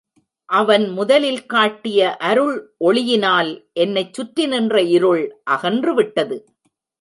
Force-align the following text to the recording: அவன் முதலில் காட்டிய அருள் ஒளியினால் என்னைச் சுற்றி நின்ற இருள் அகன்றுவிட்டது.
அவன் 0.49 0.85
முதலில் 0.89 1.45
காட்டிய 1.45 1.99
அருள் 2.29 2.55
ஒளியினால் 2.85 3.51
என்னைச் 3.73 4.13
சுற்றி 4.13 4.45
நின்ற 4.45 4.81
இருள் 4.95 5.23
அகன்றுவிட்டது. 5.51 6.37